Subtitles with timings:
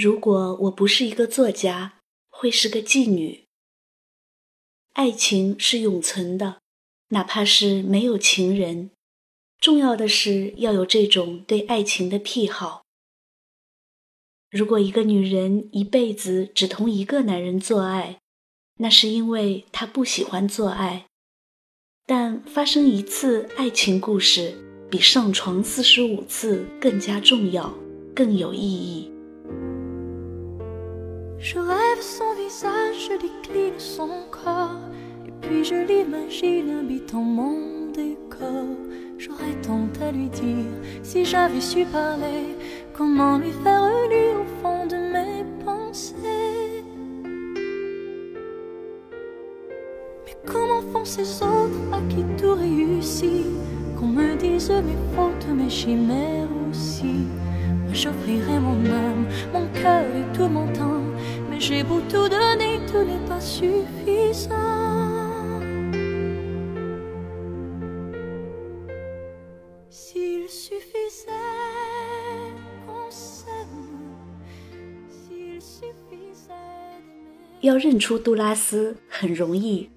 [0.00, 1.98] 如果我不是一个作家，
[2.30, 3.46] 会是个妓女。
[4.92, 6.60] 爱情是永存的，
[7.08, 8.92] 哪怕是没有情人。
[9.58, 12.82] 重要的是要有这种对爱情的癖好。
[14.52, 18.20] 如果一个女人一辈子只同一个男人做爱，
[18.76, 21.06] 那是因为她不喜欢做爱。
[22.06, 24.56] 但发生一次爱情故事，
[24.88, 27.74] 比上床四十五次更加重要，
[28.14, 29.10] 更有意义。
[31.40, 34.80] Je rêve son visage, je décline son corps,
[35.24, 38.74] et puis je l'imagine habitant mon décor.
[39.18, 40.66] J'aurais tant à lui dire
[41.04, 42.56] si j'avais su parler,
[42.92, 46.82] comment lui faire lui au fond de mes pensées.
[50.26, 53.46] Mais comment font ces autres à qui tout réussit,
[53.96, 57.28] qu'on me dise mes fautes, mes chimères aussi.
[57.92, 60.97] J'offrirai mon âme, mon cœur et tout mon temps
[61.58, 64.54] j'ai beau tout donner, tout n'est pas suffisant.
[69.90, 71.32] S'il suffisait
[72.86, 74.14] qu'on s'aime,
[75.08, 76.54] s'il suffisait
[77.60, 79.90] 要认出杜拉斯很容易，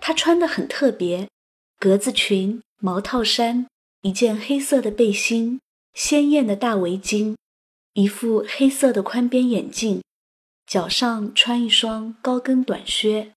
[0.00, 1.28] 她穿的很特别，
[1.80, 3.66] 格子裙、毛套衫，
[4.02, 5.60] 一件黑色的背心，
[5.94, 7.34] 鲜艳的大围巾，
[7.94, 10.02] 一副黑色的宽边眼镜。
[10.66, 13.32] 脚上穿一双高跟短靴。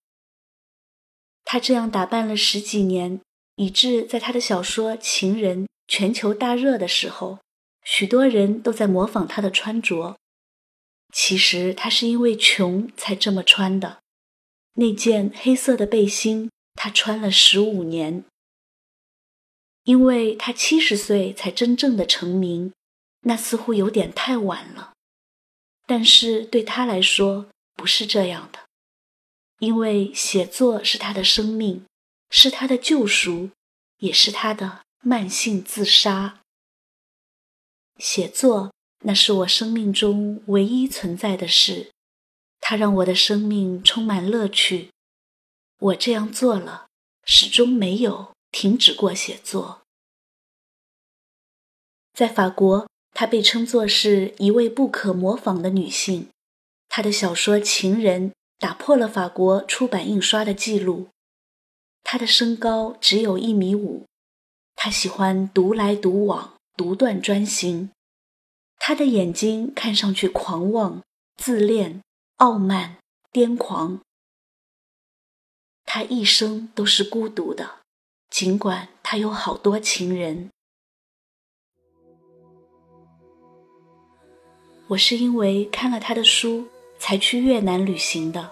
[1.45, 3.21] 他这样打扮了十几年，
[3.55, 7.39] 以致在他的小说《情人》全球大热的时候，
[7.83, 10.17] 许多人都在模仿他的穿着。
[11.13, 13.99] 其实他是因为穷才这么穿的。
[14.73, 18.23] 那件黑色的背心，他穿了十五年。
[19.83, 22.73] 因为他七十岁才真正的成名，
[23.21, 24.93] 那似乎有点太晚了。
[25.89, 28.59] 但是对他来说不是这样的，
[29.57, 31.83] 因为写作是他的生命，
[32.29, 33.49] 是他的救赎，
[33.97, 36.41] 也是他的慢性自杀。
[37.97, 41.91] 写作那是我生命中唯一存在的事，
[42.59, 44.91] 它让我的生命充满乐趣。
[45.79, 46.85] 我这样做了，
[47.25, 49.81] 始终没有停止过写作。
[52.13, 52.87] 在法国。
[53.19, 56.29] 她被称作是一位不可模仿的女性，
[56.87, 61.09] 她的小说《情人》打破了法国出版印刷的记录。
[62.01, 64.05] 她的身高只有一米五，
[64.73, 67.91] 她喜欢独来独往、独断专行。
[68.77, 71.03] 她的眼睛看上去狂妄、
[71.35, 72.01] 自恋、
[72.37, 72.99] 傲慢、
[73.33, 73.99] 癫狂。
[75.83, 77.79] 她一生都是孤独的，
[78.29, 80.49] 尽管她有好多情人。
[84.89, 86.65] 我是因为看了他的书
[86.97, 88.49] 才去越南旅行的，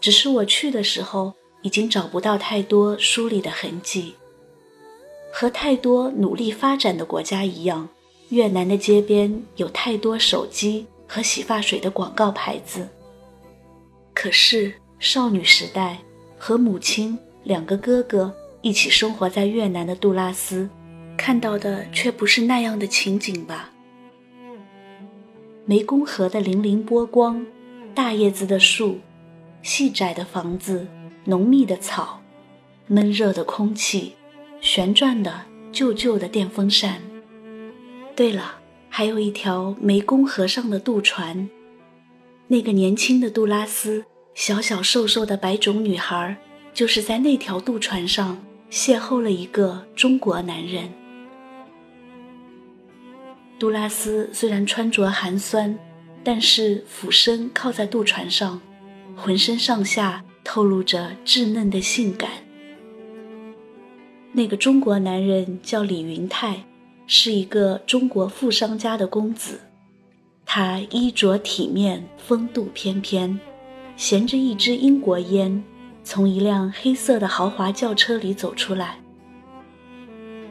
[0.00, 4.14] 只是我去的时候已经找不到太多书里的痕迹。
[5.30, 7.86] 和太多努力发展的国家一样，
[8.30, 12.88] 越南的街边有太多手机和洗发水的广告牌子。
[14.14, 15.98] 可是少女时代
[16.38, 20.66] 和母亲两个哥哥一起生活在越南的杜拉斯，
[21.14, 23.70] 看到的却不是那样的情景吧。
[25.68, 27.44] 湄公河的粼粼波光，
[27.94, 29.00] 大叶子的树，
[29.60, 30.86] 细窄的房子，
[31.24, 32.22] 浓密的草，
[32.86, 34.14] 闷热的空气，
[34.62, 37.02] 旋转的旧旧的电风扇。
[38.16, 38.54] 对了，
[38.88, 41.46] 还有一条湄公河上的渡船。
[42.46, 46.34] 那个年轻的杜拉斯，小小瘦瘦的白种女孩，
[46.72, 50.90] 就是在那条渡船上邂逅了一个中国男人。
[53.58, 55.76] 杜拉斯虽然穿着寒酸，
[56.22, 58.60] 但是俯身靠在渡船上，
[59.16, 62.30] 浑身上下透露着稚嫩的性感。
[64.32, 66.64] 那个中国男人叫李云泰，
[67.08, 69.60] 是一个中国富商家的公子。
[70.46, 73.40] 他衣着体面，风度翩翩，
[73.96, 75.62] 衔着一支英国烟，
[76.04, 79.00] 从一辆黑色的豪华轿车里走出来。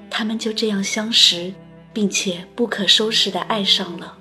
[0.10, 1.54] 他们就这样相识。
[1.98, 4.20] 并且不可收拾的爱上了，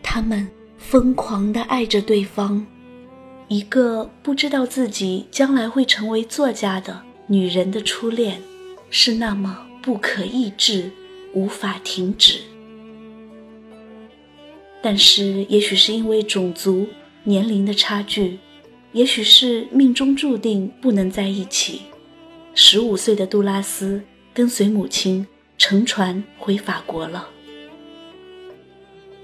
[0.00, 2.64] 他们疯狂的爱着对方。
[3.48, 8.40] 一个不知道自己将来会成为作家的女人的初恋，
[8.90, 10.92] 是那么不可抑制，
[11.32, 12.38] 无法停止。
[14.80, 16.86] 但是，也许是因为种族、
[17.24, 18.38] 年龄的差距，
[18.92, 21.82] 也许是命中注定不能在一起。
[22.60, 24.02] 十五岁的杜拉斯
[24.34, 25.24] 跟随母亲
[25.56, 27.28] 乘船回法国了。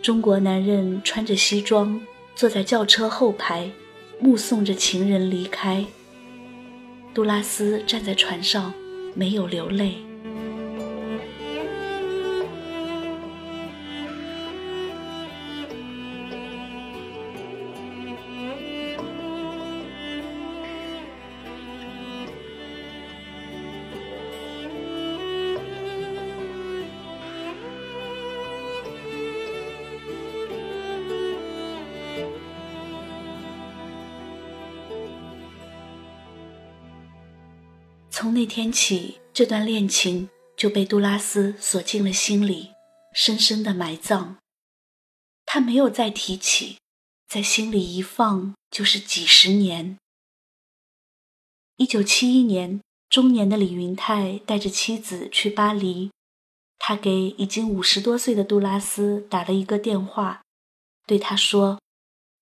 [0.01, 2.01] 中国男人穿着西装
[2.37, 3.69] 坐在轿车后排，
[4.21, 5.85] 目送着情人离开。
[7.13, 8.73] 杜拉斯站在船上，
[9.17, 9.97] 没有流泪。
[38.45, 42.73] 那天起，这段恋情就被杜拉斯锁进了心里，
[43.15, 44.37] 深深的埋葬。
[45.47, 46.77] 他没有再提起，
[47.27, 49.97] 在心里一放就是几十年。
[51.79, 56.11] 一九七一年，中年的李云泰带着妻子去巴黎，
[56.79, 60.43] 他给已经五十多岁的杜拉斯打了一个电话，
[61.07, 61.81] 对他说：“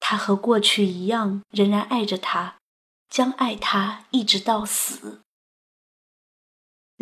[0.00, 2.56] 他和过去一样，仍然爱着他，
[3.08, 5.20] 将爱他一直到死。”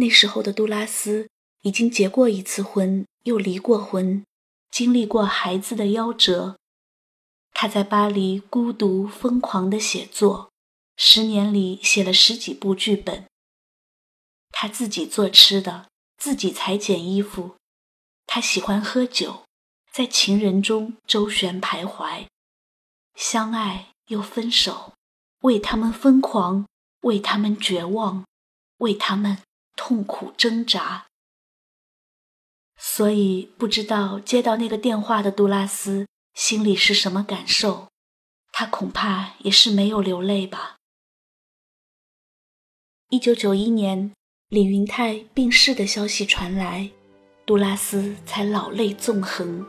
[0.01, 1.29] 那时候的杜拉斯
[1.61, 4.25] 已经结过一次婚，又离过婚，
[4.71, 6.57] 经历过孩子的夭折。
[7.53, 10.51] 他在巴黎孤独疯狂地写作，
[10.97, 13.27] 十年里写了十几部剧本。
[14.53, 17.57] 他自己做吃的，自己裁剪衣服。
[18.27, 19.45] 他喜欢喝酒，
[19.93, 22.27] 在情人中周旋徘徊，
[23.15, 24.95] 相爱又分手，
[25.43, 26.65] 为他们疯狂，
[27.03, 28.25] 为他们绝望，
[28.79, 29.37] 为他们。
[29.83, 31.07] 痛苦挣扎，
[32.77, 37.89] 所以不知道接到那个电话的杜拉斯心里是什么感受。
[38.53, 40.77] 他恐怕也是没有流泪吧。
[43.09, 44.13] 一九九一年，
[44.51, 46.91] 李云泰病逝的消息传来，
[47.47, 49.67] 杜拉斯才老泪纵横。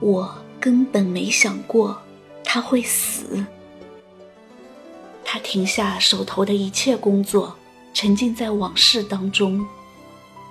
[0.00, 2.02] 我根本没想过
[2.42, 3.44] 他会死。
[5.22, 7.59] 他停下手头的一切工作。
[7.92, 9.66] 沉浸在往事当中，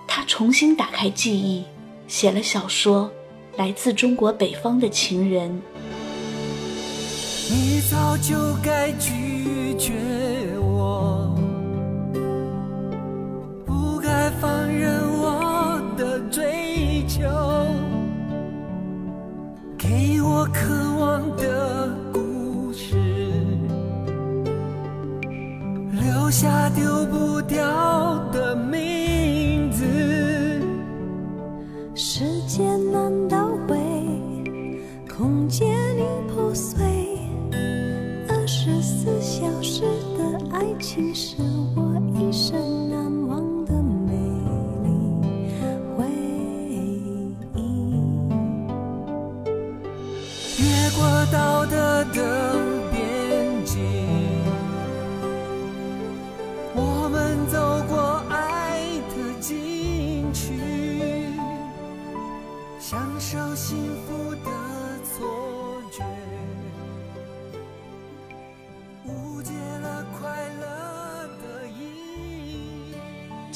[0.07, 1.63] 他重新打开记忆，
[2.07, 3.09] 写了小说
[3.57, 5.49] 《来自中国北方的情人》。
[7.51, 9.93] 你早就该拒绝
[10.61, 11.35] 我，
[13.65, 17.21] 不该放任我的追求，
[19.77, 20.67] 给我渴
[20.99, 21.89] 望的
[26.29, 27.41] 留下丢不。
[27.49, 27.65] 掉
[28.31, 29.83] 的名字，
[31.95, 33.75] 时间难倒回，
[35.11, 35.67] 空间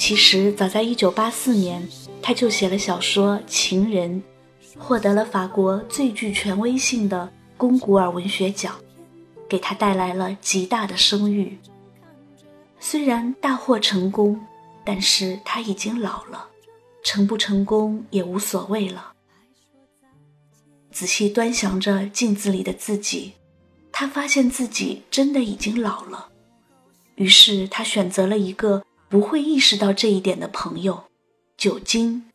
[0.06, 1.88] 其实早在1984年，
[2.22, 4.22] 他就写了小说《情人》，
[4.78, 8.76] 获得了法国最具权威性的龚古尔文学奖，
[9.48, 11.58] 给他带来了极大的声誉。
[12.82, 14.46] 虽然大获成功，
[14.84, 16.50] 但是他已经老了，
[17.02, 19.14] 成不成功也无所谓了。
[20.92, 23.36] 仔细端详着镜子里的自己，
[23.90, 26.28] 他发现自己真的已经老了，
[27.16, 28.84] 于是他选择了一个。
[29.14, 31.04] 不会意识到这一点的朋友，
[31.56, 32.32] 酒精，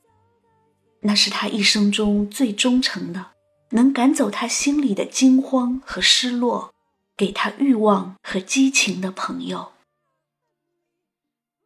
[1.01, 3.33] 那是他一生中最忠诚的，
[3.71, 6.73] 能赶走他心里的惊慌和失落，
[7.17, 9.73] 给他欲望和激情的朋友。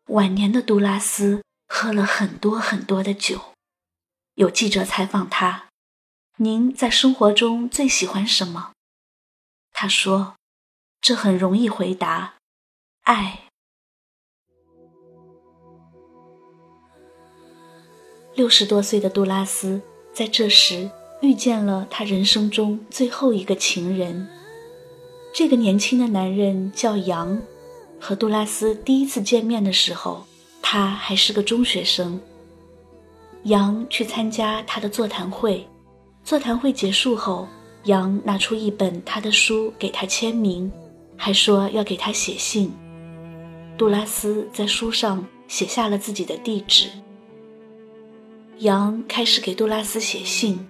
[0.07, 3.53] 晚年的杜拉斯喝了很多很多的酒。
[4.37, 5.67] 有记者采访他
[6.41, 8.73] ：“您在生活中最喜欢什么？”
[9.75, 10.37] 他说
[11.03, 12.37] ：“这很容易回答，
[13.03, 13.49] 爱。”
[18.35, 19.81] 六十多岁的杜拉斯
[20.15, 24.27] 在这时遇见了他人生中最后一个情人。
[25.35, 27.39] 这个年轻的男人叫杨，
[28.01, 30.25] 和杜拉斯第一次见面的时候，
[30.63, 32.19] 他还是个中学生。
[33.45, 35.67] 杨去参加他的座谈会，
[36.25, 37.47] 座谈会结束后，
[37.85, 40.73] 杨拿出一本他的书给他签名，
[41.17, 42.73] 还说要给他写信。
[43.77, 46.89] 杜拉斯在书上写下了自己的地址。
[48.63, 50.65] 杨开始给杜拉斯写信，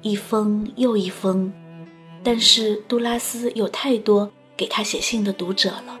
[0.00, 1.52] 一封又一封，
[2.22, 6.00] 但是杜拉斯有太多给他写信的读者了，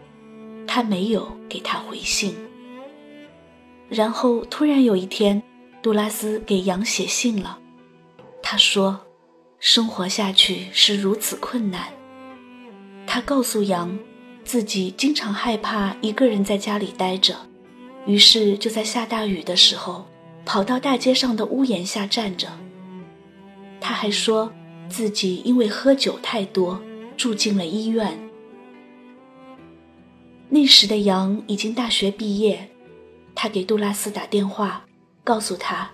[0.66, 2.34] 他没有给他回信。
[3.90, 5.42] 然后突然有一天，
[5.82, 7.58] 杜拉斯给杨写信了，
[8.42, 8.98] 他说
[9.60, 11.92] ：“生活下去是如此困难。”
[13.06, 13.98] 他告诉杨，
[14.46, 17.36] 自己经常害怕一个人在家里待着，
[18.06, 20.06] 于是就在下大雨的时候，
[20.44, 22.48] 跑到大街上的屋檐下站着。
[23.80, 24.52] 他还说
[24.88, 26.80] 自己因为喝酒太多，
[27.16, 28.18] 住进了医院。
[30.48, 32.70] 那时的杨已经大学毕业，
[33.34, 34.84] 他给杜拉斯打电话，
[35.22, 35.90] 告诉他，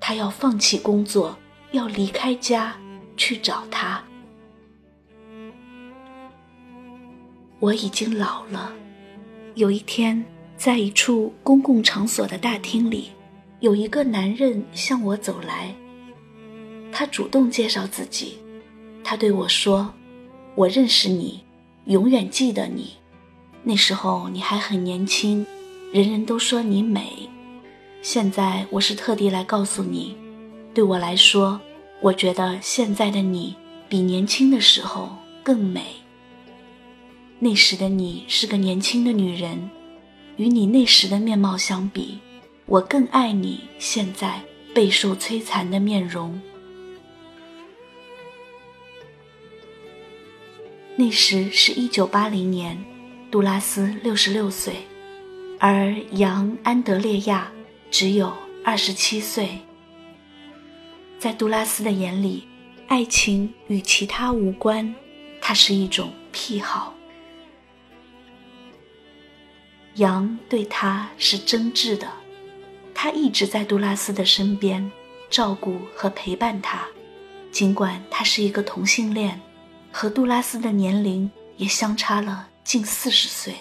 [0.00, 1.36] 他要放弃工作，
[1.72, 2.76] 要离开家
[3.16, 4.02] 去找他。
[7.60, 8.72] 我已经老了。
[9.54, 10.24] 有一天，
[10.56, 13.10] 在一处公共场所的大厅里，
[13.60, 15.74] 有一个男人向我走来。
[16.90, 18.38] 他主动介绍自己，
[19.04, 19.92] 他对我说
[20.56, 21.40] ：“我认识你，
[21.84, 22.94] 永远记得你。
[23.62, 25.46] 那时候你还很年轻，
[25.92, 27.28] 人人都说你美。
[28.02, 30.16] 现在我是特地来告诉你，
[30.72, 31.60] 对我来说，
[32.00, 33.54] 我觉得现在的你
[33.88, 35.10] 比年轻的时候
[35.42, 35.84] 更美。”
[37.38, 39.70] 那时的你是个年轻的女人，
[40.36, 42.18] 与你那时的面貌相比，
[42.70, 44.40] 我更爱你现在
[44.72, 46.40] 备受摧残的面容。
[50.94, 52.78] 那时是一九八零年，
[53.28, 54.86] 杜拉斯六十六岁，
[55.58, 57.50] 而杨安德烈亚
[57.90, 58.32] 只有
[58.64, 59.58] 二十七岁。
[61.18, 62.46] 在杜拉斯的眼里，
[62.86, 64.94] 爱情与其他无关，
[65.40, 66.94] 它是一种癖好。
[69.96, 72.08] 杨对他是真挚的，
[73.02, 74.92] 他一直在杜拉斯的身边，
[75.30, 76.86] 照顾和陪伴他。
[77.50, 79.40] 尽管他是一个同性恋，
[79.90, 83.54] 和杜拉斯的年龄也相差了近四十岁。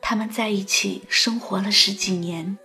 [0.00, 2.56] 他们在一起生活了十几年，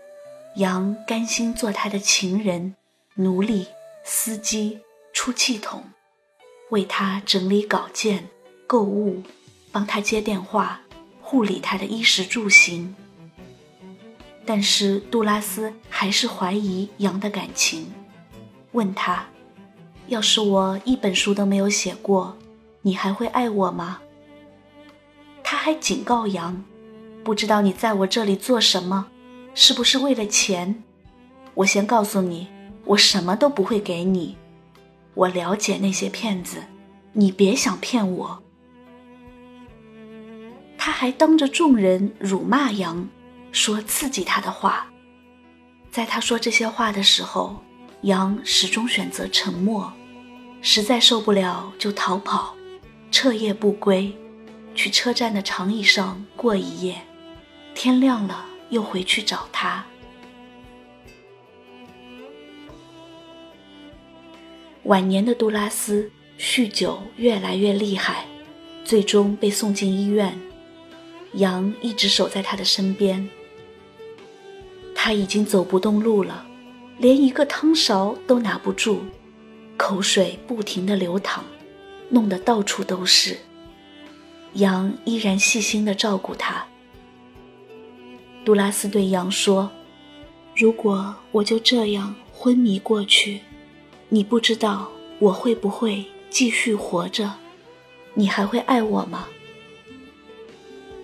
[0.58, 2.76] 杨甘心做他的情人、
[3.16, 3.66] 奴隶、
[4.04, 4.82] 司机、
[5.12, 5.86] 出气筒，
[6.70, 8.30] 为他整理稿件、
[8.68, 9.24] 购物，
[9.72, 10.82] 帮他接电话。
[11.20, 12.96] 护理他的衣食住行，
[14.48, 17.92] 但是杜拉斯还是怀疑杨的感情，
[18.72, 19.26] 问他
[20.08, 22.38] ：“要是我一本书都没有写过，
[22.82, 24.00] 你还会爱我吗？”
[25.44, 26.64] 他还警告杨
[27.26, 29.08] ：“不知道你在我这里做什么，
[29.54, 30.82] 是不是为了钱？
[31.54, 32.48] 我先告诉你，
[32.86, 34.38] 我什么都不会给你。
[35.14, 36.64] 我了解那些骗子，
[37.12, 38.42] 你别想骗我。”
[40.80, 43.10] 他还当着众人辱骂杨，
[43.52, 44.88] 说刺激他的话。
[45.92, 47.64] 在他说这些话的时候，
[48.02, 49.92] 杨始终选择沉默，
[50.62, 52.56] 实在受不了就逃跑，
[53.10, 54.16] 彻夜不归，
[54.76, 57.02] 去车站的长椅上过一夜，
[57.74, 59.84] 天亮了又回去找他。
[64.84, 68.26] 晚年的杜拉斯酗酒越来越厉害，
[68.86, 70.40] 最终被送进医院。
[71.34, 73.28] 羊一直守在他的身边。
[75.08, 76.46] 他已经走不动路了，
[76.98, 79.00] 连一个汤勺都拿不住，
[79.78, 81.46] 口水不停地流淌，
[82.10, 83.38] 弄得到处都是。
[84.56, 86.66] 羊依然细心地照顾他。
[88.44, 89.72] 杜拉斯对羊说
[90.54, 93.40] ：“如果我就这样昏迷过去，
[94.10, 97.32] 你不知道我会不会继续活着，
[98.14, 99.30] 你还会爱我吗？”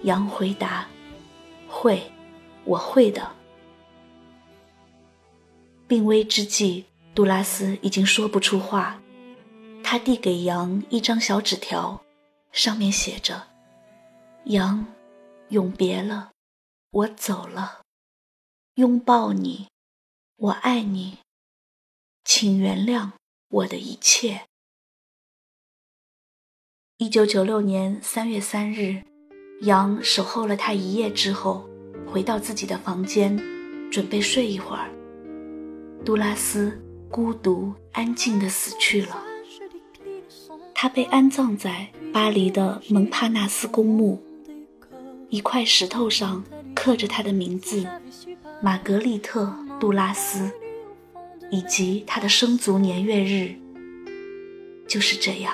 [0.04, 0.86] 杨回答
[1.70, 2.04] ：“会，
[2.66, 3.26] 我会的。”
[5.88, 9.02] 病危之际，杜拉斯已经说不出话。
[9.84, 12.04] 他递给杨一张小纸条，
[12.52, 13.48] 上面写着
[14.46, 14.86] ：“杨，
[15.50, 16.32] 永别了，
[16.92, 17.82] 我走了，
[18.76, 19.68] 拥抱你，
[20.38, 21.18] 我爱你，
[22.24, 23.12] 请原谅
[23.50, 24.46] 我的一切。”
[26.98, 29.04] 一九九六年三月三日。
[29.62, 31.70] 杨守候了他一夜之后，
[32.06, 33.38] 回到自己的房间，
[33.90, 34.92] 准备睡一会儿。
[36.06, 36.78] 杜拉斯
[37.10, 39.24] 孤独安静地死去了。
[40.76, 44.22] 他被安葬在巴黎的蒙帕纳斯公墓，
[45.30, 46.44] 一块石头上
[46.76, 47.88] 刻着他的名字——
[48.62, 49.46] 玛格丽特·
[49.80, 50.52] 杜拉斯，
[51.50, 53.56] 以及他的生卒年月日。
[54.86, 55.54] 就是这样。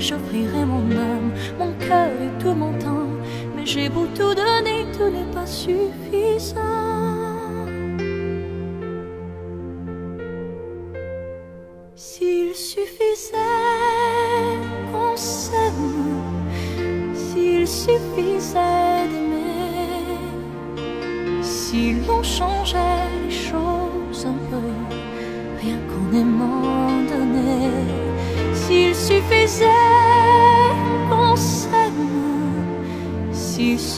[0.00, 3.08] J'offrirai mon âme, mon cœur et tout mon temps.
[3.56, 6.56] Mais J'ai beau tout donner, tout n'est pas suffisant.
[11.94, 13.36] S'il suffisait
[14.92, 16.22] qu'on s'aime,
[17.12, 20.16] s'il suffisait d'aimer,
[21.42, 23.17] si l'on changeait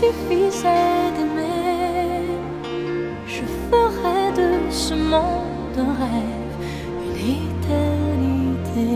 [0.00, 2.25] suffisait d'aimer,
[3.26, 6.54] je ferais de ce monde un rêve,
[7.07, 8.92] une éternité.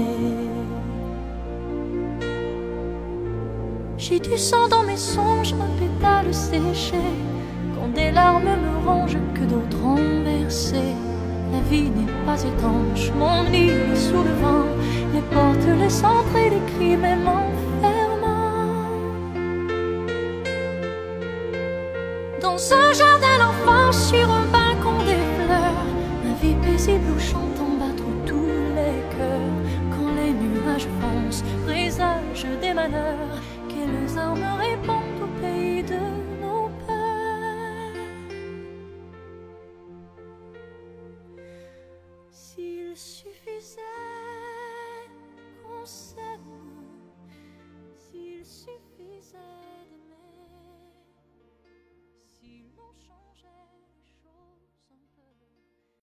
[3.98, 7.04] J'ai du sang dans mes songes, un pétale séché.
[7.74, 10.14] Quand des larmes me rongent, que d'autres ont.
[11.52, 14.66] La vie n'est pas étanche, mon lit est sous le vent.
[15.14, 16.96] Les portes, les centres et les cris.
[22.58, 23.13] sans jamais.